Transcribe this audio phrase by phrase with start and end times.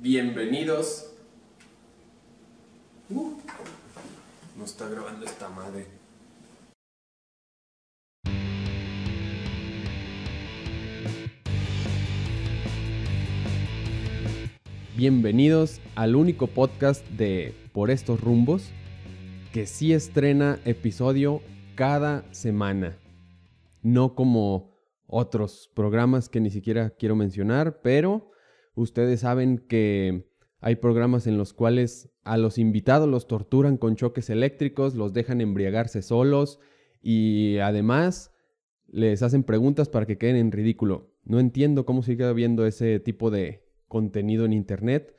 [0.00, 1.12] Bienvenidos.
[3.10, 3.32] Uh,
[4.56, 5.86] no está grabando esta madre.
[14.96, 18.70] Bienvenidos al único podcast de Por estos rumbos
[19.52, 21.42] que sí estrena episodio
[21.74, 22.96] cada semana.
[23.82, 24.78] No como
[25.08, 28.30] otros programas que ni siquiera quiero mencionar, pero
[28.78, 30.28] ustedes saben que
[30.60, 35.40] hay programas en los cuales a los invitados los torturan con choques eléctricos, los dejan
[35.40, 36.58] embriagarse solos
[37.00, 38.32] y además
[38.86, 41.14] les hacen preguntas para que queden en ridículo.
[41.24, 45.14] No entiendo cómo sigue habiendo ese tipo de contenido en internet,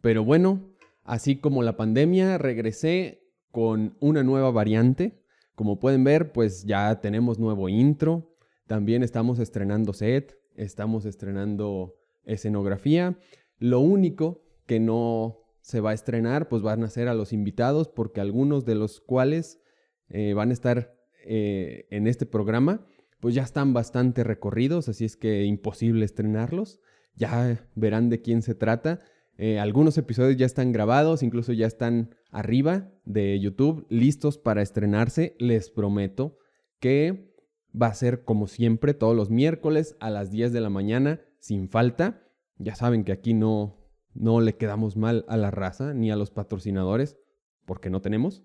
[0.00, 0.70] pero bueno,
[1.02, 5.22] así como la pandemia, regresé con una nueva variante.
[5.54, 8.36] Como pueden ver, pues ya tenemos nuevo intro,
[8.66, 11.94] también estamos estrenando set, estamos estrenando
[12.26, 13.18] escenografía.
[13.58, 17.88] Lo único que no se va a estrenar, pues van a ser a los invitados,
[17.88, 19.60] porque algunos de los cuales
[20.08, 22.86] eh, van a estar eh, en este programa,
[23.20, 26.80] pues ya están bastante recorridos, así es que imposible estrenarlos.
[27.14, 29.00] Ya verán de quién se trata.
[29.38, 35.34] Eh, algunos episodios ya están grabados, incluso ya están arriba de YouTube, listos para estrenarse.
[35.38, 36.38] Les prometo
[36.78, 37.34] que
[37.80, 41.68] va a ser como siempre todos los miércoles a las 10 de la mañana, sin
[41.68, 42.25] falta.
[42.58, 43.76] Ya saben que aquí no,
[44.14, 47.18] no le quedamos mal a la raza ni a los patrocinadores,
[47.64, 48.44] porque no tenemos.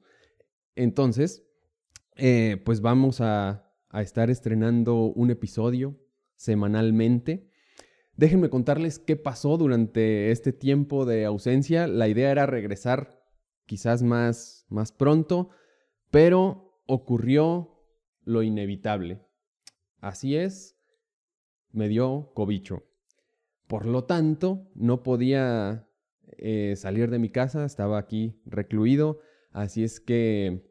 [0.75, 1.47] Entonces,
[2.15, 5.99] eh, pues vamos a, a estar estrenando un episodio
[6.35, 7.49] semanalmente.
[8.15, 11.87] Déjenme contarles qué pasó durante este tiempo de ausencia.
[11.87, 13.21] La idea era regresar
[13.65, 15.49] quizás más, más pronto,
[16.09, 17.85] pero ocurrió
[18.23, 19.25] lo inevitable.
[19.99, 20.77] Así es,
[21.71, 22.83] me dio cobicho.
[23.71, 25.87] Por lo tanto, no podía
[26.37, 30.69] eh, salir de mi casa, estaba aquí recluido, así es que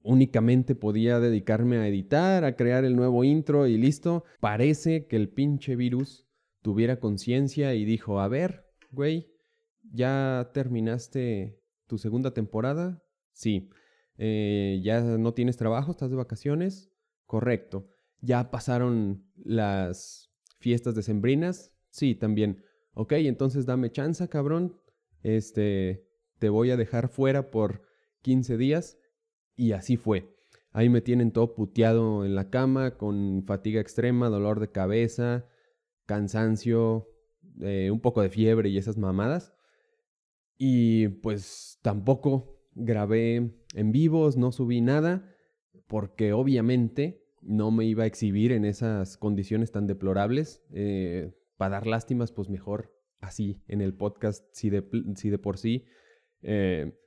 [0.00, 4.24] únicamente podía dedicarme a editar, a crear el nuevo intro y listo.
[4.40, 6.26] Parece que el pinche virus
[6.62, 9.30] tuviera conciencia y dijo, a ver, güey,
[9.82, 13.02] ¿ya terminaste tu segunda temporada?
[13.32, 13.68] Sí.
[14.16, 15.90] Eh, ¿Ya no tienes trabajo?
[15.90, 16.90] ¿Estás de vacaciones?
[17.26, 17.90] Correcto.
[18.22, 21.74] ¿Ya pasaron las fiestas decembrinas?
[21.90, 22.64] Sí, también.
[22.92, 24.80] Ok, entonces dame chance, cabrón.
[25.22, 27.82] Este, te voy a dejar fuera por
[28.22, 28.98] 15 días.
[29.56, 30.34] Y así fue.
[30.72, 35.46] Ahí me tienen todo puteado en la cama, con fatiga extrema, dolor de cabeza,
[36.06, 37.08] cansancio,
[37.60, 39.54] eh, un poco de fiebre y esas mamadas.
[40.56, 45.34] Y pues tampoco grabé en vivos, no subí nada,
[45.86, 50.62] porque obviamente no me iba a exhibir en esas condiciones tan deplorables.
[50.72, 55.84] Eh, para dar lástimas, pues mejor así, en el podcast, si de, de por sí,
[56.40, 56.98] eh,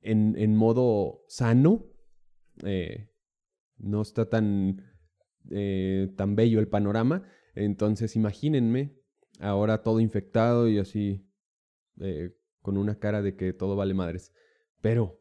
[0.00, 1.86] en, modo sano,
[2.64, 3.10] eh,
[3.78, 4.82] no está tan,
[6.16, 7.28] tan bello el panorama.
[7.54, 9.00] Entonces imagínense
[9.38, 11.30] ahora todo infectado y así,
[12.60, 14.32] con una cara de que todo vale madres
[14.84, 15.18] pero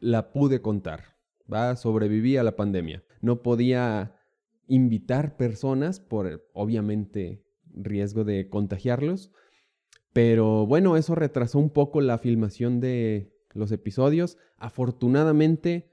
[0.00, 1.16] la pude contar.
[1.50, 1.76] ¿va?
[1.76, 3.02] Sobreviví a la pandemia.
[3.22, 4.20] No podía
[4.66, 7.44] invitar personas por, obviamente,
[7.74, 9.32] riesgo de contagiarlos.
[10.12, 14.38] Pero bueno, eso retrasó un poco la filmación de los episodios.
[14.58, 15.90] Afortunadamente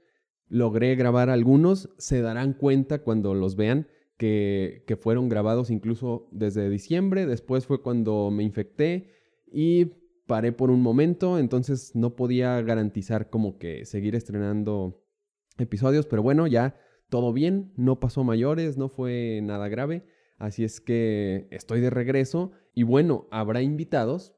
[0.48, 1.90] logré grabar algunos.
[1.98, 7.26] Se darán cuenta cuando los vean que, que, fueron grabados incluso desde diciembre.
[7.26, 9.10] Después fue cuando me infecté
[9.50, 9.86] y
[10.26, 15.04] paré por un momento, entonces no podía garantizar como que seguir estrenando
[15.58, 16.76] episodios, pero bueno, ya
[17.12, 20.02] todo bien, no pasó mayores, no fue nada grave,
[20.38, 24.34] así es que estoy de regreso y bueno, habrá invitados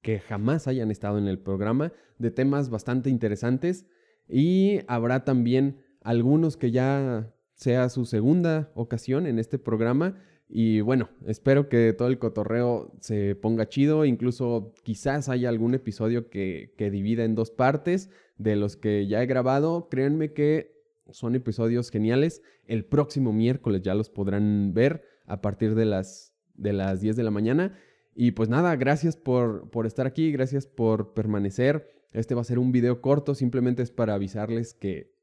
[0.00, 3.84] que jamás hayan estado en el programa de temas bastante interesantes
[4.26, 10.16] y habrá también algunos que ya sea su segunda ocasión en este programa
[10.48, 14.04] y bueno, espero que todo el cotorreo se ponga chido.
[14.04, 19.20] Incluso quizás haya algún episodio que, que divida en dos partes de los que ya
[19.20, 19.88] he grabado.
[19.88, 20.75] Créanme que
[21.10, 22.42] son episodios geniales.
[22.66, 27.22] El próximo miércoles ya los podrán ver a partir de las, de las 10 de
[27.22, 27.78] la mañana.
[28.14, 31.88] Y pues nada, gracias por, por estar aquí, gracias por permanecer.
[32.12, 35.14] Este va a ser un video corto, simplemente es para avisarles que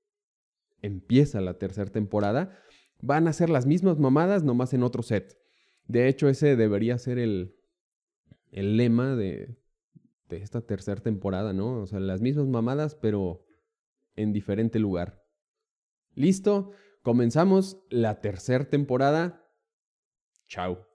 [0.81, 2.59] empieza la tercera temporada
[3.03, 5.38] van a ser las mismas mamadas, nomás en otro set.
[5.88, 7.53] De hecho, ese debería ser el,
[8.51, 9.57] el lema de,
[10.30, 11.81] de esta tercera temporada, ¿no?
[11.81, 13.45] O sea, las mismas mamadas, pero
[14.15, 15.21] en diferente lugar.
[16.15, 16.71] Listo,
[17.01, 19.45] comenzamos la tercera temporada.
[20.48, 20.93] Chao.